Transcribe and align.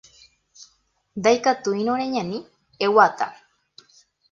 Ndaikatúirõ 1.19 1.99
reñani, 2.01 2.31
eguata 2.89 3.31